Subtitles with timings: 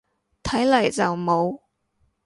[0.41, 1.59] 睇嚟就冇